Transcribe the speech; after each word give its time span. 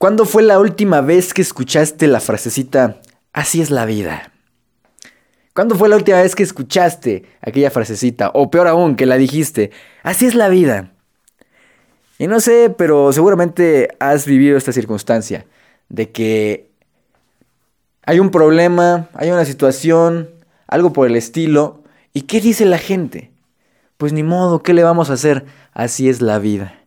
¿Cuándo 0.00 0.24
fue 0.24 0.42
la 0.42 0.58
última 0.58 1.02
vez 1.02 1.34
que 1.34 1.42
escuchaste 1.42 2.06
la 2.06 2.20
frasecita, 2.20 3.02
así 3.34 3.60
es 3.60 3.70
la 3.70 3.84
vida? 3.84 4.32
¿Cuándo 5.54 5.74
fue 5.74 5.90
la 5.90 5.96
última 5.96 6.22
vez 6.22 6.34
que 6.34 6.42
escuchaste 6.42 7.26
aquella 7.42 7.70
frasecita? 7.70 8.30
O 8.32 8.50
peor 8.50 8.66
aún, 8.66 8.96
que 8.96 9.04
la 9.04 9.18
dijiste, 9.18 9.72
así 10.02 10.24
es 10.24 10.34
la 10.34 10.48
vida. 10.48 10.90
Y 12.18 12.28
no 12.28 12.40
sé, 12.40 12.74
pero 12.78 13.12
seguramente 13.12 13.90
has 13.98 14.24
vivido 14.24 14.56
esta 14.56 14.72
circunstancia 14.72 15.44
de 15.90 16.10
que 16.10 16.70
hay 18.06 18.20
un 18.20 18.30
problema, 18.30 19.10
hay 19.12 19.30
una 19.30 19.44
situación, 19.44 20.30
algo 20.66 20.94
por 20.94 21.08
el 21.08 21.14
estilo, 21.14 21.82
¿y 22.14 22.22
qué 22.22 22.40
dice 22.40 22.64
la 22.64 22.78
gente? 22.78 23.32
Pues 23.98 24.14
ni 24.14 24.22
modo, 24.22 24.62
¿qué 24.62 24.72
le 24.72 24.82
vamos 24.82 25.10
a 25.10 25.12
hacer? 25.12 25.44
Así 25.74 26.08
es 26.08 26.22
la 26.22 26.38
vida 26.38 26.79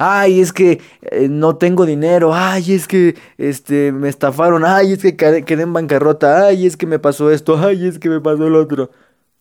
ay, 0.00 0.40
es 0.40 0.54
que 0.54 0.80
eh, 1.02 1.28
no 1.28 1.56
tengo 1.56 1.84
dinero, 1.84 2.34
ay, 2.34 2.72
es 2.72 2.88
que 2.88 3.16
este, 3.36 3.92
me 3.92 4.08
estafaron, 4.08 4.64
ay, 4.64 4.94
es 4.94 5.02
que 5.02 5.14
quedé 5.14 5.62
en 5.62 5.74
bancarrota, 5.74 6.46
ay, 6.46 6.66
es 6.66 6.78
que 6.78 6.86
me 6.86 6.98
pasó 6.98 7.30
esto, 7.30 7.58
ay, 7.58 7.86
es 7.86 7.98
que 7.98 8.08
me 8.08 8.18
pasó 8.18 8.46
el 8.46 8.56
otro. 8.56 8.90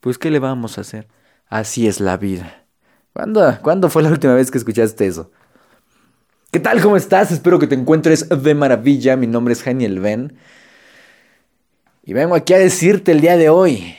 Pues, 0.01 0.17
¿qué 0.17 0.29
le 0.29 0.39
vamos 0.39 0.77
a 0.77 0.81
hacer? 0.81 1.07
Así 1.47 1.87
es 1.87 2.01
la 2.01 2.17
vida. 2.17 2.65
¿Cuándo, 3.13 3.57
¿Cuándo 3.61 3.89
fue 3.89 4.03
la 4.03 4.09
última 4.09 4.35
vez 4.35 4.51
que 4.51 4.57
escuchaste 4.57 5.07
eso? 5.07 5.31
¿Qué 6.51 6.59
tal? 6.59 6.81
¿Cómo 6.81 6.97
estás? 6.97 7.31
Espero 7.31 7.57
que 7.57 7.67
te 7.67 7.75
encuentres 7.75 8.27
de 8.27 8.53
maravilla. 8.53 9.15
Mi 9.15 9.27
nombre 9.27 9.53
es 9.53 9.63
Janiel 9.63 9.99
Ben. 9.99 10.37
Y 12.03 12.11
vengo 12.11 12.35
aquí 12.35 12.53
a 12.53 12.57
decirte 12.57 13.13
el 13.13 13.21
día 13.21 13.37
de 13.37 13.49
hoy 13.49 13.95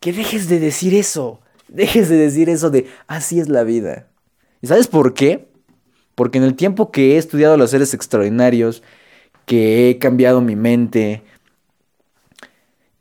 que 0.00 0.12
dejes 0.12 0.48
de 0.48 0.60
decir 0.60 0.94
eso. 0.94 1.40
Dejes 1.68 2.08
de 2.08 2.16
decir 2.16 2.48
eso 2.48 2.70
de 2.70 2.86
así 3.06 3.38
es 3.38 3.48
la 3.48 3.64
vida. 3.64 4.08
¿Y 4.62 4.66
sabes 4.66 4.88
por 4.88 5.14
qué? 5.14 5.47
Porque 6.18 6.38
en 6.38 6.42
el 6.42 6.56
tiempo 6.56 6.90
que 6.90 7.14
he 7.14 7.16
estudiado 7.16 7.56
los 7.56 7.70
seres 7.70 7.94
extraordinarios, 7.94 8.82
que 9.46 9.88
he 9.88 9.98
cambiado 9.98 10.40
mi 10.40 10.56
mente 10.56 11.22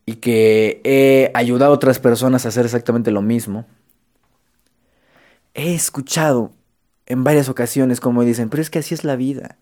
y 0.05 0.17
que 0.17 0.81
he 0.83 1.31
ayudado 1.33 1.71
a 1.71 1.75
otras 1.75 1.97
personas 1.97 2.45
a 2.45 2.49
hacer 2.49 2.65
exactamente 2.65 3.09
lo 3.09 3.23
mismo, 3.23 3.65
he 5.55 5.73
escuchado 5.73 6.51
en 7.07 7.23
varias 7.23 7.49
ocasiones 7.49 7.99
como 7.99 8.23
dicen, 8.23 8.49
pero 8.49 8.61
es 8.61 8.69
que 8.69 8.77
así 8.77 8.93
es 8.93 9.03
la 9.03 9.15
vida. 9.15 9.57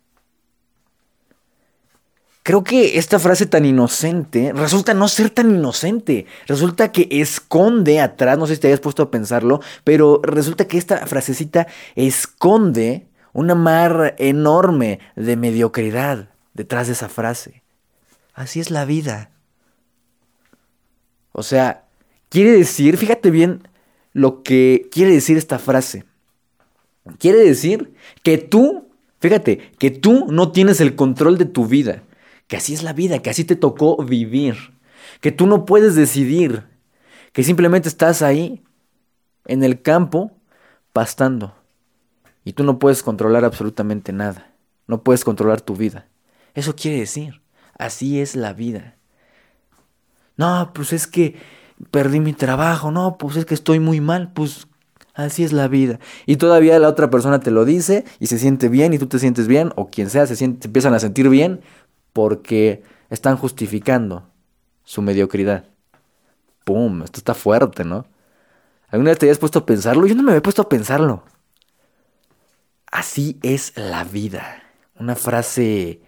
Creo 2.43 2.65
que 2.65 2.97
esta 2.97 3.19
frase 3.19 3.45
tan 3.45 3.63
inocente 3.63 4.51
resulta 4.53 4.93
no 4.93 5.07
ser 5.07 5.29
tan 5.29 5.49
inocente. 5.55 6.25
Resulta 6.45 6.91
que 6.91 7.07
esconde 7.09 8.01
atrás, 8.01 8.37
no 8.37 8.47
sé 8.47 8.55
si 8.55 8.59
te 8.59 8.67
hayas 8.67 8.81
puesto 8.81 9.03
a 9.03 9.11
pensarlo, 9.11 9.61
pero 9.85 10.19
resulta 10.23 10.67
que 10.67 10.77
esta 10.77 11.07
frasecita 11.07 11.67
esconde 11.95 13.07
una 13.35 13.53
mar 13.53 14.15
enorme 14.17 14.99
de 15.17 15.35
mediocridad 15.35 16.29
detrás 16.53 16.87
de 16.87 16.93
esa 16.93 17.09
frase. 17.09 17.63
Así 18.33 18.61
es 18.61 18.71
la 18.71 18.85
vida. 18.85 19.29
O 21.33 21.43
sea, 21.43 21.83
quiere 22.29 22.51
decir, 22.51 22.95
fíjate 22.95 23.31
bien 23.31 23.67
lo 24.13 24.41
que 24.41 24.87
quiere 24.89 25.11
decir 25.11 25.35
esta 25.35 25.59
frase. 25.59 26.05
Quiere 27.19 27.39
decir 27.39 27.93
que 28.23 28.37
tú, 28.37 28.87
fíjate, 29.19 29.69
que 29.79 29.91
tú 29.91 30.27
no 30.31 30.53
tienes 30.53 30.79
el 30.79 30.95
control 30.95 31.37
de 31.37 31.43
tu 31.43 31.67
vida, 31.67 32.03
que 32.47 32.55
así 32.55 32.73
es 32.73 32.83
la 32.83 32.93
vida, 32.93 33.21
que 33.21 33.31
así 33.31 33.43
te 33.43 33.57
tocó 33.57 33.97
vivir, 34.01 34.55
que 35.19 35.33
tú 35.33 35.45
no 35.45 35.65
puedes 35.65 35.93
decidir, 35.95 36.63
que 37.33 37.43
simplemente 37.43 37.89
estás 37.89 38.21
ahí, 38.21 38.63
en 39.45 39.61
el 39.65 39.81
campo, 39.81 40.31
pastando. 40.93 41.64
Y 42.45 42.53
tú 42.53 42.63
no 42.63 42.79
puedes 42.79 43.03
controlar 43.03 43.43
absolutamente 43.43 44.13
nada. 44.13 44.53
No 44.87 45.03
puedes 45.03 45.25
controlar 45.25 45.61
tu 45.61 45.75
vida. 45.75 46.07
Eso 46.53 46.75
quiere 46.75 46.99
decir, 46.99 47.41
así 47.77 48.21
es 48.21 48.35
la 48.35 48.53
vida. 48.53 48.95
No, 50.37 50.71
pues 50.73 50.93
es 50.93 51.07
que 51.07 51.35
perdí 51.91 52.19
mi 52.19 52.33
trabajo. 52.33 52.91
No, 52.91 53.17
pues 53.17 53.35
es 53.35 53.45
que 53.45 53.55
estoy 53.55 53.79
muy 53.79 53.99
mal. 53.99 54.31
Pues 54.31 54.67
así 55.15 55.43
es 55.43 55.53
la 55.53 55.67
vida. 55.67 55.99
Y 56.27 56.37
todavía 56.37 56.77
la 56.77 56.87
otra 56.87 57.09
persona 57.09 57.39
te 57.39 57.49
lo 57.49 57.65
dice 57.65 58.05
y 58.19 58.27
se 58.27 58.37
siente 58.37 58.69
bien 58.69 58.93
y 58.93 58.99
tú 58.99 59.07
te 59.07 59.17
sientes 59.17 59.47
bien 59.47 59.73
o 59.75 59.89
quien 59.89 60.11
sea 60.11 60.27
se, 60.27 60.35
siente, 60.35 60.67
empiezan 60.67 60.93
a 60.93 60.99
sentir 60.99 61.29
bien 61.29 61.61
porque 62.13 62.83
están 63.09 63.37
justificando 63.37 64.29
su 64.83 65.01
mediocridad. 65.01 65.65
¡Pum! 66.63 67.01
Esto 67.01 67.19
está 67.19 67.33
fuerte, 67.33 67.83
¿no? 67.83 68.05
¿Alguna 68.89 69.09
vez 69.09 69.19
te 69.19 69.25
habías 69.25 69.39
puesto 69.39 69.59
a 69.59 69.65
pensarlo? 69.65 70.05
Yo 70.05 70.15
no 70.15 70.23
me 70.23 70.31
había 70.31 70.43
puesto 70.43 70.61
a 70.61 70.69
pensarlo. 70.69 71.23
Así 72.95 73.37
es 73.43 73.73
la 73.75 74.05
vida. 74.05 74.63
Una 74.97 75.17
frase 75.17 75.99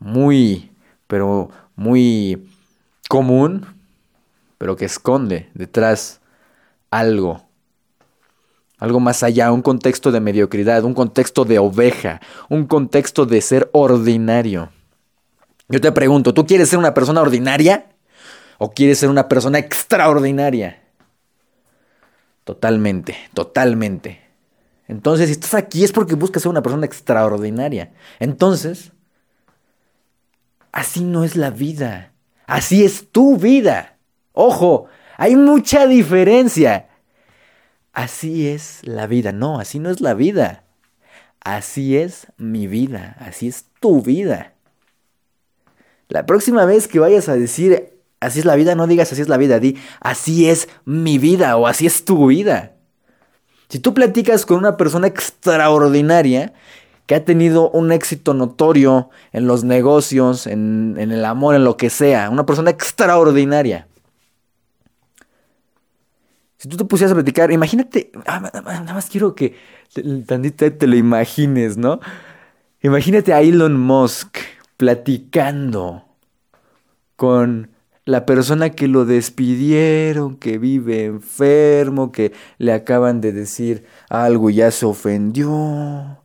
muy, 0.00 0.72
pero 1.06 1.48
muy 1.76 2.50
común, 3.08 3.64
pero 4.58 4.74
que 4.74 4.86
esconde 4.86 5.48
detrás 5.54 6.20
algo. 6.90 7.46
Algo 8.78 8.98
más 8.98 9.22
allá, 9.22 9.52
un 9.52 9.62
contexto 9.62 10.10
de 10.10 10.18
mediocridad, 10.18 10.82
un 10.82 10.94
contexto 10.94 11.44
de 11.44 11.60
oveja, 11.60 12.20
un 12.48 12.66
contexto 12.66 13.24
de 13.24 13.40
ser 13.40 13.70
ordinario. 13.72 14.70
Yo 15.68 15.80
te 15.80 15.92
pregunto, 15.92 16.34
¿tú 16.34 16.44
quieres 16.46 16.68
ser 16.68 16.80
una 16.80 16.94
persona 16.94 17.22
ordinaria 17.22 17.92
o 18.58 18.72
quieres 18.72 18.98
ser 18.98 19.08
una 19.08 19.28
persona 19.28 19.60
extraordinaria? 19.60 20.82
Totalmente, 22.42 23.16
totalmente. 23.34 24.27
Entonces, 24.88 25.26
si 25.26 25.32
estás 25.32 25.54
aquí 25.54 25.84
es 25.84 25.92
porque 25.92 26.14
buscas 26.14 26.42
ser 26.42 26.50
una 26.50 26.62
persona 26.62 26.86
extraordinaria. 26.86 27.92
Entonces, 28.18 28.92
así 30.72 31.04
no 31.04 31.24
es 31.24 31.36
la 31.36 31.50
vida. 31.50 32.12
Así 32.46 32.84
es 32.84 33.12
tu 33.12 33.36
vida. 33.36 33.98
Ojo, 34.32 34.86
hay 35.18 35.36
mucha 35.36 35.86
diferencia. 35.86 36.88
Así 37.92 38.48
es 38.48 38.80
la 38.82 39.06
vida. 39.06 39.32
No, 39.32 39.60
así 39.60 39.78
no 39.78 39.90
es 39.90 40.00
la 40.00 40.14
vida. 40.14 40.64
Así 41.40 41.98
es 41.98 42.26
mi 42.38 42.66
vida. 42.66 43.14
Así 43.20 43.48
es 43.48 43.66
tu 43.80 44.00
vida. 44.00 44.54
La 46.08 46.24
próxima 46.24 46.64
vez 46.64 46.88
que 46.88 46.98
vayas 46.98 47.28
a 47.28 47.34
decir 47.34 48.00
así 48.20 48.38
es 48.38 48.46
la 48.46 48.56
vida, 48.56 48.74
no 48.74 48.86
digas 48.86 49.12
así 49.12 49.20
es 49.20 49.28
la 49.28 49.36
vida, 49.36 49.60
di 49.60 49.76
así 50.00 50.48
es 50.48 50.68
mi 50.86 51.18
vida 51.18 51.56
o 51.58 51.66
así 51.66 51.86
es 51.86 52.06
tu 52.06 52.28
vida. 52.28 52.77
Si 53.68 53.78
tú 53.78 53.94
platicas 53.94 54.46
con 54.46 54.58
una 54.58 54.76
persona 54.76 55.06
extraordinaria 55.06 56.52
que 57.06 57.14
ha 57.14 57.24
tenido 57.24 57.70
un 57.70 57.92
éxito 57.92 58.34
notorio 58.34 59.10
en 59.32 59.46
los 59.46 59.64
negocios, 59.64 60.46
en, 60.46 60.96
el 60.98 61.24
amor, 61.24 61.54
en 61.54 61.64
lo 61.64 61.76
que 61.76 61.90
sea, 61.90 62.28
una 62.28 62.44
persona 62.44 62.70
extraordinaria. 62.70 63.86
Si 66.58 66.68
tú 66.68 66.76
te 66.76 66.84
pusieras 66.84 67.12
a 67.12 67.14
platicar, 67.14 67.50
imagínate, 67.50 68.10
ah, 68.26 68.40
nada 68.40 68.94
más 68.94 69.08
quiero 69.08 69.34
que 69.34 69.56
tantito 70.26 70.70
te 70.72 70.86
lo 70.86 70.96
imagines, 70.96 71.76
¿no? 71.76 72.00
Imagínate 72.82 73.32
a 73.32 73.40
Elon 73.40 73.78
Musk 73.78 74.38
platicando 74.76 76.04
con 77.16 77.70
la 78.08 78.24
persona 78.24 78.70
que 78.70 78.88
lo 78.88 79.04
despidieron, 79.04 80.36
que 80.36 80.56
vive 80.56 81.04
enfermo, 81.04 82.10
que 82.10 82.32
le 82.56 82.72
acaban 82.72 83.20
de 83.20 83.32
decir 83.32 83.84
algo 84.08 84.48
y 84.48 84.54
ya 84.54 84.70
se 84.70 84.86
ofendió, 84.86 86.22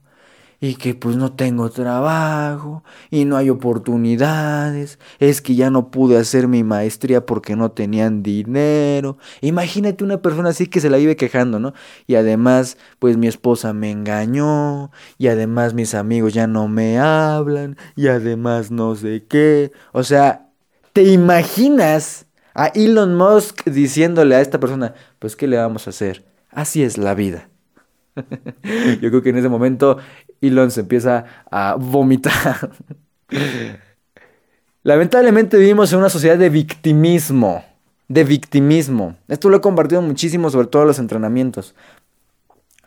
y 0.61 0.75
que 0.75 0.95
pues 0.95 1.17
no 1.17 1.33
tengo 1.33 1.69
trabajo, 1.71 2.85
y 3.11 3.25
no 3.25 3.35
hay 3.35 3.49
oportunidades, 3.49 4.97
es 5.19 5.41
que 5.41 5.55
ya 5.55 5.69
no 5.69 5.91
pude 5.91 6.17
hacer 6.17 6.47
mi 6.47 6.63
maestría 6.63 7.25
porque 7.25 7.57
no 7.57 7.71
tenían 7.71 8.23
dinero. 8.23 9.17
Imagínate 9.41 10.05
una 10.05 10.21
persona 10.21 10.51
así 10.51 10.67
que 10.67 10.79
se 10.79 10.89
la 10.89 10.95
vive 10.95 11.17
quejando, 11.17 11.59
¿no? 11.59 11.73
Y 12.07 12.15
además, 12.15 12.77
pues 12.99 13.17
mi 13.17 13.27
esposa 13.27 13.73
me 13.73 13.91
engañó, 13.91 14.89
y 15.17 15.27
además 15.27 15.73
mis 15.73 15.95
amigos 15.95 16.33
ya 16.33 16.47
no 16.47 16.69
me 16.69 16.97
hablan, 16.97 17.75
y 17.97 18.07
además 18.07 18.71
no 18.71 18.95
sé 18.95 19.25
qué. 19.27 19.73
O 19.91 20.03
sea, 20.03 20.52
¿Te 20.93 21.01
imaginas 21.01 22.27
a 22.53 22.67
Elon 22.67 23.15
Musk 23.15 23.65
diciéndole 23.65 24.35
a 24.35 24.41
esta 24.41 24.59
persona, 24.59 24.93
pues 25.17 25.35
qué 25.35 25.47
le 25.47 25.57
vamos 25.57 25.87
a 25.87 25.89
hacer? 25.89 26.23
Así 26.51 26.83
es 26.83 26.99
la 26.99 27.15
vida. 27.15 27.49
Yo 28.15 29.09
creo 29.09 29.23
que 29.23 29.29
en 29.29 29.37
ese 29.37 29.49
momento 29.49 29.97
Elon 30.39 30.69
se 30.69 30.81
empieza 30.81 31.25
a 31.49 31.75
vomitar. 31.79 32.69
Lamentablemente 34.83 35.57
vivimos 35.57 35.91
en 35.93 35.99
una 35.99 36.09
sociedad 36.09 36.37
de 36.37 36.49
victimismo. 36.49 37.65
De 38.07 38.23
victimismo. 38.23 39.15
Esto 39.27 39.49
lo 39.49 39.57
he 39.57 39.61
compartido 39.61 40.03
muchísimo, 40.03 40.51
sobre 40.51 40.67
todo 40.67 40.83
en 40.83 40.89
los 40.89 40.99
entrenamientos. 40.99 41.73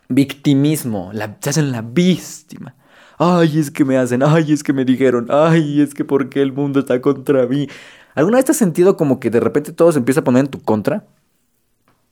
Victimismo. 0.08 1.10
La, 1.12 1.38
se 1.40 1.50
hacen 1.50 1.72
la 1.72 1.82
víctima. 1.82 2.76
Ay, 3.18 3.58
es 3.58 3.70
que 3.70 3.84
me 3.84 3.96
hacen. 3.96 4.22
Ay, 4.22 4.52
es 4.52 4.62
que 4.62 4.72
me 4.72 4.84
dijeron. 4.84 5.28
Ay, 5.30 5.80
es 5.80 5.94
que 5.94 6.04
porque 6.04 6.42
el 6.42 6.52
mundo 6.52 6.80
está 6.80 7.00
contra 7.00 7.46
mí. 7.46 7.68
¿Alguna 8.14 8.36
vez 8.36 8.46
te 8.46 8.52
has 8.52 8.58
sentido 8.58 8.96
como 8.96 9.20
que 9.20 9.30
de 9.30 9.40
repente 9.40 9.72
todo 9.72 9.92
se 9.92 9.98
empieza 9.98 10.20
a 10.20 10.24
poner 10.24 10.44
en 10.44 10.50
tu 10.50 10.62
contra? 10.62 11.04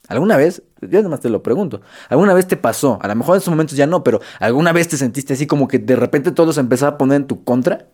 ¿Alguna 0.08 0.36
vez? 0.36 0.62
Yo 0.82 0.98
además 0.98 1.20
te 1.20 1.30
lo 1.30 1.42
pregunto. 1.42 1.80
¿Alguna 2.10 2.34
vez 2.34 2.46
te 2.46 2.56
pasó? 2.56 2.98
A 3.00 3.08
lo 3.08 3.14
mejor 3.14 3.36
en 3.36 3.38
esos 3.38 3.50
momentos 3.50 3.76
ya 3.76 3.86
no, 3.86 4.04
pero 4.04 4.20
¿alguna 4.38 4.72
vez 4.72 4.88
te 4.88 4.98
sentiste 4.98 5.32
así 5.32 5.46
como 5.46 5.66
que 5.66 5.78
de 5.78 5.96
repente 5.96 6.30
todo 6.30 6.52
se 6.52 6.60
empezaba 6.60 6.92
a 6.92 6.98
poner 6.98 7.16
en 7.22 7.26
tu 7.26 7.42
contra? 7.42 7.86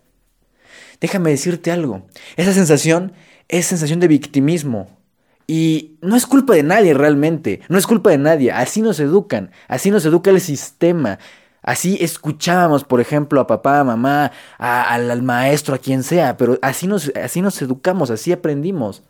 Déjame 1.00 1.30
decirte 1.30 1.70
algo. 1.70 2.02
Esa 2.36 2.52
sensación 2.52 3.12
es 3.48 3.66
sensación 3.66 4.00
de 4.00 4.08
victimismo. 4.08 4.88
Y 5.46 5.98
no 6.00 6.16
es 6.16 6.26
culpa 6.26 6.54
de 6.54 6.62
nadie 6.62 6.94
realmente. 6.94 7.60
No 7.68 7.78
es 7.78 7.86
culpa 7.86 8.10
de 8.10 8.18
nadie. 8.18 8.52
Así 8.52 8.82
nos 8.82 9.00
educan. 9.00 9.50
Así 9.68 9.90
nos 9.90 10.04
educa 10.04 10.30
el 10.30 10.40
sistema. 10.40 11.18
Así 11.62 11.98
escuchábamos, 12.00 12.84
por 12.84 13.00
ejemplo, 13.00 13.40
a 13.40 13.46
papá, 13.46 13.80
a 13.80 13.84
mamá, 13.84 14.32
al, 14.58 15.22
maestro, 15.22 15.74
a 15.74 15.78
quien 15.78 16.02
sea. 16.02 16.36
Pero 16.36 16.58
así 16.62 16.86
nos, 16.86 17.12
así 17.16 17.42
nos 17.42 17.60
educamos, 17.60 18.10
así 18.10 18.32
aprendimos. 18.32 19.02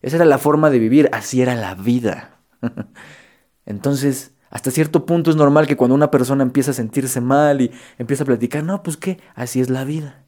Esa 0.00 0.16
era 0.16 0.24
la 0.24 0.38
forma 0.38 0.70
de 0.70 0.78
vivir. 0.78 1.08
Así 1.12 1.42
era 1.42 1.54
la 1.54 1.74
vida. 1.74 2.38
Entonces, 3.66 4.32
hasta 4.50 4.70
cierto 4.70 5.04
punto 5.04 5.30
es 5.30 5.36
normal 5.36 5.66
que 5.66 5.76
cuando 5.76 5.94
una 5.94 6.10
persona 6.10 6.42
empieza 6.42 6.70
a 6.70 6.74
sentirse 6.74 7.20
mal 7.20 7.60
y 7.60 7.70
empieza 7.98 8.22
a 8.22 8.26
platicar, 8.26 8.64
no, 8.64 8.82
pues 8.82 8.96
qué, 8.96 9.20
así 9.34 9.60
es 9.60 9.68
la 9.68 9.84
vida. 9.84 10.24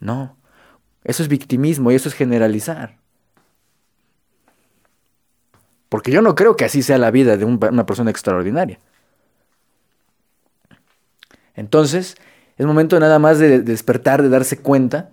No, 0.00 0.36
eso 1.04 1.22
es 1.22 1.28
victimismo 1.28 1.90
y 1.90 1.94
eso 1.94 2.08
es 2.08 2.14
generalizar. 2.14 2.98
Porque 5.88 6.10
yo 6.12 6.22
no 6.22 6.34
creo 6.34 6.56
que 6.56 6.64
así 6.64 6.82
sea 6.82 6.98
la 6.98 7.10
vida 7.10 7.36
de 7.36 7.44
una 7.44 7.86
persona 7.86 8.10
extraordinaria. 8.10 8.78
Entonces, 11.54 12.16
es 12.56 12.66
momento 12.66 12.98
nada 13.00 13.18
más 13.18 13.38
de 13.38 13.60
despertar, 13.60 14.22
de 14.22 14.28
darse 14.28 14.58
cuenta 14.58 15.10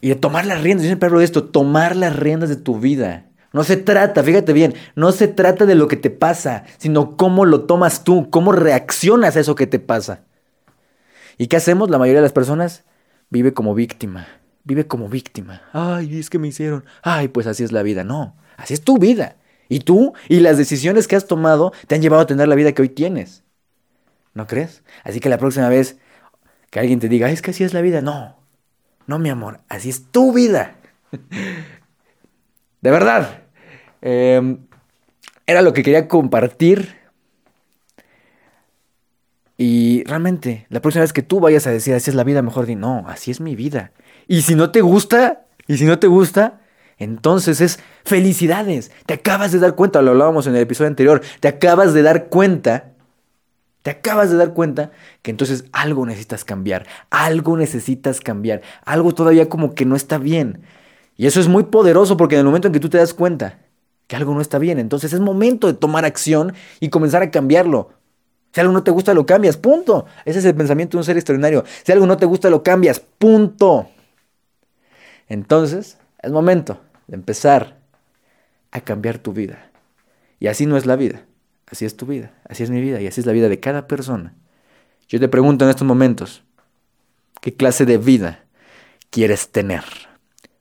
y 0.00 0.08
de 0.08 0.16
tomar 0.16 0.46
las 0.46 0.62
riendas. 0.62 0.84
Yo 0.84 0.88
siempre 0.88 1.06
hablo 1.06 1.18
de 1.18 1.24
esto, 1.24 1.44
tomar 1.44 1.96
las 1.96 2.16
riendas 2.16 2.48
de 2.48 2.56
tu 2.56 2.78
vida. 2.78 3.26
No 3.52 3.64
se 3.64 3.76
trata, 3.76 4.22
fíjate 4.22 4.52
bien, 4.52 4.74
no 4.96 5.12
se 5.12 5.28
trata 5.28 5.66
de 5.66 5.74
lo 5.74 5.86
que 5.86 5.96
te 5.96 6.10
pasa, 6.10 6.64
sino 6.78 7.16
cómo 7.16 7.44
lo 7.44 7.64
tomas 7.64 8.02
tú, 8.02 8.30
cómo 8.30 8.52
reaccionas 8.52 9.36
a 9.36 9.40
eso 9.40 9.54
que 9.54 9.66
te 9.66 9.78
pasa. 9.78 10.20
¿Y 11.36 11.48
qué 11.48 11.56
hacemos? 11.56 11.90
La 11.90 11.98
mayoría 11.98 12.20
de 12.20 12.26
las 12.26 12.32
personas 12.32 12.84
vive 13.28 13.52
como 13.52 13.74
víctima, 13.74 14.26
vive 14.64 14.86
como 14.86 15.08
víctima. 15.08 15.62
Ay, 15.72 16.18
es 16.18 16.30
que 16.30 16.38
me 16.38 16.48
hicieron. 16.48 16.84
Ay, 17.02 17.28
pues 17.28 17.46
así 17.46 17.62
es 17.62 17.72
la 17.72 17.82
vida. 17.82 18.04
No, 18.04 18.36
así 18.56 18.74
es 18.74 18.82
tu 18.82 18.98
vida. 18.98 19.36
Y 19.68 19.80
tú 19.80 20.14
y 20.28 20.40
las 20.40 20.58
decisiones 20.58 21.06
que 21.06 21.16
has 21.16 21.26
tomado 21.26 21.72
te 21.86 21.94
han 21.94 22.02
llevado 22.02 22.22
a 22.22 22.26
tener 22.26 22.48
la 22.48 22.54
vida 22.54 22.72
que 22.72 22.82
hoy 22.82 22.88
tienes. 22.88 23.42
¿No 24.34 24.46
crees? 24.46 24.82
Así 25.04 25.20
que 25.20 25.28
la 25.28 25.38
próxima 25.38 25.68
vez 25.68 25.98
que 26.70 26.80
alguien 26.80 27.00
te 27.00 27.08
diga, 27.08 27.30
es 27.30 27.42
que 27.42 27.50
así 27.50 27.64
es 27.64 27.74
la 27.74 27.82
vida, 27.82 28.00
no, 28.00 28.36
no, 29.06 29.18
mi 29.18 29.28
amor, 29.28 29.60
así 29.68 29.90
es 29.90 30.10
tu 30.10 30.32
vida. 30.32 30.76
De 32.80 32.90
verdad, 32.90 33.42
Em, 34.02 34.58
era 35.46 35.62
lo 35.62 35.72
que 35.72 35.82
quería 35.82 36.08
compartir. 36.08 37.00
Y 39.56 40.02
realmente, 40.04 40.66
la 40.70 40.82
próxima 40.82 41.02
vez 41.02 41.12
que 41.12 41.22
tú 41.22 41.38
vayas 41.38 41.66
a 41.68 41.70
decir, 41.70 41.94
así 41.94 42.10
es 42.10 42.16
la 42.16 42.24
vida, 42.24 42.42
mejor 42.42 42.66
di, 42.66 42.74
no, 42.74 43.04
así 43.06 43.30
es 43.30 43.40
mi 43.40 43.54
vida. 43.54 43.92
Y 44.26 44.42
si 44.42 44.56
no 44.56 44.72
te 44.72 44.80
gusta, 44.80 45.46
y 45.68 45.78
si 45.78 45.84
no 45.84 46.00
te 46.00 46.08
gusta, 46.08 46.60
entonces 46.98 47.60
es 47.60 47.78
felicidades. 48.04 48.90
Te 49.06 49.14
acabas 49.14 49.52
de 49.52 49.60
dar 49.60 49.76
cuenta, 49.76 50.02
lo 50.02 50.10
hablábamos 50.10 50.48
en 50.48 50.56
el 50.56 50.62
episodio 50.62 50.88
anterior, 50.88 51.22
te 51.38 51.46
acabas 51.46 51.94
de 51.94 52.02
dar 52.02 52.26
cuenta, 52.26 52.91
te 53.82 53.90
acabas 53.90 54.30
de 54.30 54.36
dar 54.36 54.54
cuenta 54.54 54.92
que 55.22 55.30
entonces 55.30 55.64
algo 55.72 56.06
necesitas 56.06 56.44
cambiar, 56.44 56.86
algo 57.10 57.56
necesitas 57.56 58.20
cambiar, 58.20 58.62
algo 58.84 59.12
todavía 59.12 59.48
como 59.48 59.74
que 59.74 59.84
no 59.84 59.96
está 59.96 60.18
bien. 60.18 60.62
Y 61.16 61.26
eso 61.26 61.40
es 61.40 61.48
muy 61.48 61.64
poderoso 61.64 62.16
porque 62.16 62.36
en 62.36 62.40
el 62.40 62.46
momento 62.46 62.68
en 62.68 62.74
que 62.74 62.80
tú 62.80 62.88
te 62.88 62.98
das 62.98 63.12
cuenta 63.12 63.58
que 64.06 64.16
algo 64.16 64.34
no 64.34 64.40
está 64.40 64.58
bien. 64.58 64.78
Entonces 64.78 65.12
es 65.12 65.20
momento 65.20 65.66
de 65.66 65.74
tomar 65.74 66.04
acción 66.04 66.54
y 66.80 66.88
comenzar 66.88 67.22
a 67.22 67.30
cambiarlo. 67.30 67.90
Si 68.52 68.60
algo 68.60 68.72
no 68.72 68.82
te 68.82 68.90
gusta, 68.90 69.14
lo 69.14 69.26
cambias. 69.26 69.56
Punto. 69.56 70.06
Ese 70.24 70.38
es 70.38 70.44
el 70.44 70.54
pensamiento 70.54 70.96
de 70.96 71.00
un 71.00 71.04
ser 71.04 71.16
extraordinario. 71.16 71.64
Si 71.84 71.90
algo 71.90 72.06
no 72.06 72.16
te 72.16 72.26
gusta, 72.26 72.50
lo 72.50 72.62
cambias. 72.62 73.00
Punto. 73.00 73.88
Entonces 75.28 75.98
es 76.20 76.30
momento 76.30 76.78
de 77.08 77.16
empezar 77.16 77.78
a 78.70 78.80
cambiar 78.80 79.18
tu 79.18 79.32
vida. 79.32 79.70
Y 80.38 80.48
así 80.48 80.66
no 80.66 80.76
es 80.76 80.86
la 80.86 80.96
vida. 80.96 81.24
Así 81.72 81.86
es 81.86 81.96
tu 81.96 82.04
vida. 82.04 82.34
Así 82.46 82.62
es 82.62 82.70
mi 82.70 82.82
vida. 82.82 83.00
Y 83.00 83.06
así 83.06 83.20
es 83.20 83.26
la 83.26 83.32
vida 83.32 83.48
de 83.48 83.58
cada 83.58 83.88
persona. 83.88 84.34
Yo 85.08 85.18
te 85.18 85.28
pregunto 85.28 85.64
en 85.64 85.70
estos 85.70 85.86
momentos, 85.86 86.44
¿qué 87.40 87.54
clase 87.54 87.86
de 87.86 87.96
vida 87.96 88.44
quieres 89.10 89.48
tener? 89.48 89.82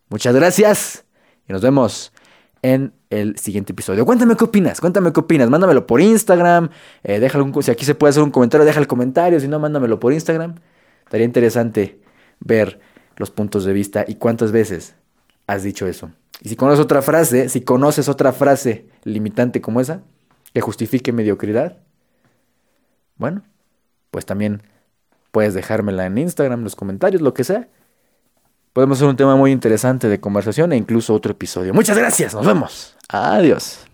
Muchas 0.10 0.34
gracias 0.34 1.04
y 1.48 1.54
nos 1.54 1.62
vemos 1.62 2.13
en 2.62 2.94
el 3.10 3.38
siguiente 3.38 3.74
episodio. 3.74 4.06
Cuéntame 4.06 4.36
qué 4.38 4.46
opinas, 4.46 4.80
cuéntame 4.80 5.12
qué 5.12 5.19
opinas, 5.19 5.50
mándamelo 5.50 5.86
por 5.86 6.00
Instagram, 6.00 6.69
eh, 7.04 7.19
déjalo 7.19 7.62
si 7.62 7.72
aquí 7.72 7.86
se 7.86 7.96
puede 7.96 8.12
hacer 8.12 8.24
un 8.24 8.31
comentario, 8.31 8.66
deja 8.66 8.80
el 8.80 8.88
comentario, 8.88 9.40
si 9.40 9.48
no, 9.48 9.60
mándamelo 9.60 10.00
por 10.00 10.13
Instagram. 10.13 10.56
Estaría 11.04 11.25
interesante 11.25 12.00
ver 12.40 12.80
los 13.18 13.31
puntos 13.31 13.66
de 13.66 13.74
vista 13.74 14.06
y 14.08 14.16
cuántas 14.16 14.52
veces 14.52 14.96
has 15.48 15.63
dicho 15.63 15.88
eso. 15.88 16.12
Y 16.42 16.50
si 16.50 16.56
conoces 16.56 16.80
otra 16.80 17.02
frase, 17.02 17.50
si 17.50 17.62
conoces 17.62 18.08
otra 18.10 18.31
frase 18.34 18.86
limitante 19.04 19.62
como 19.62 19.81
esa, 19.81 20.04
que 20.53 20.62
justifique 20.62 21.12
mediocridad, 21.12 21.77
bueno, 23.15 23.44
pues 24.09 24.25
también 24.25 24.63
puedes 25.31 25.53
dejármela 25.53 26.06
en 26.06 26.18
Instagram, 26.18 26.63
los 26.63 26.75
comentarios, 26.75 27.21
lo 27.21 27.33
que 27.33 27.44
sea. 27.44 27.68
Podemos 28.74 28.98
hacer 28.98 29.09
un 29.09 29.15
tema 29.15 29.36
muy 29.36 29.51
interesante 29.51 30.07
de 30.07 30.19
conversación 30.19 30.71
e 30.71 30.77
incluso 30.77 31.13
otro 31.13 31.31
episodio. 31.31 31.74
Muchas 31.74 31.98
gracias, 31.98 32.33
nos 32.33 32.45
vemos. 32.45 32.95
Adiós. 33.09 33.86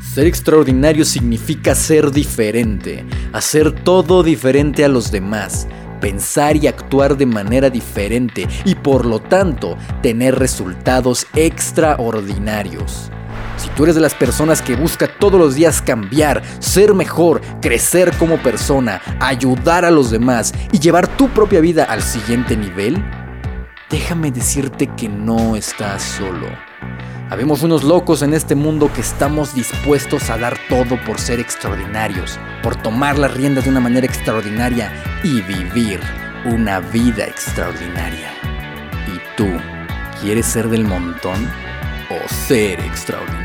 Ser 0.00 0.26
extraordinario 0.26 1.04
significa 1.04 1.74
ser 1.74 2.10
diferente, 2.10 3.06
hacer 3.32 3.72
todo 3.84 4.22
diferente 4.22 4.84
a 4.84 4.88
los 4.88 5.10
demás, 5.10 5.66
pensar 6.02 6.56
y 6.56 6.66
actuar 6.66 7.16
de 7.16 7.24
manera 7.24 7.70
diferente 7.70 8.46
y 8.64 8.74
por 8.74 9.06
lo 9.06 9.20
tanto 9.20 9.78
tener 10.02 10.38
resultados 10.38 11.26
extraordinarios. 11.34 13.10
Si 13.56 13.68
tú 13.70 13.84
eres 13.84 13.94
de 13.94 14.00
las 14.00 14.14
personas 14.14 14.62
que 14.62 14.76
busca 14.76 15.06
todos 15.06 15.38
los 15.38 15.54
días 15.54 15.82
cambiar, 15.82 16.42
ser 16.58 16.94
mejor, 16.94 17.40
crecer 17.60 18.12
como 18.16 18.38
persona, 18.38 19.00
ayudar 19.20 19.84
a 19.84 19.90
los 19.90 20.10
demás 20.10 20.52
y 20.72 20.78
llevar 20.78 21.06
tu 21.16 21.28
propia 21.28 21.60
vida 21.60 21.84
al 21.84 22.02
siguiente 22.02 22.56
nivel, 22.56 23.02
déjame 23.90 24.30
decirte 24.30 24.88
que 24.96 25.08
no 25.08 25.56
estás 25.56 26.02
solo. 26.02 26.48
Habemos 27.32 27.62
unos 27.62 27.82
locos 27.82 28.20
en 28.20 28.34
este 28.34 28.54
mundo 28.54 28.90
que 28.92 29.00
estamos 29.00 29.54
dispuestos 29.54 30.28
a 30.28 30.36
dar 30.36 30.54
todo 30.68 31.02
por 31.06 31.18
ser 31.18 31.40
extraordinarios, 31.40 32.38
por 32.62 32.76
tomar 32.76 33.18
las 33.18 33.32
riendas 33.32 33.64
de 33.64 33.70
una 33.70 33.80
manera 33.80 34.06
extraordinaria 34.06 34.92
y 35.24 35.40
vivir 35.40 35.98
una 36.44 36.80
vida 36.80 37.24
extraordinaria. 37.24 38.28
¿Y 39.06 39.36
tú 39.36 39.48
quieres 40.20 40.44
ser 40.44 40.68
del 40.68 40.84
montón 40.84 41.48
o 42.10 42.28
ser 42.28 42.80
extraordinario? 42.80 43.41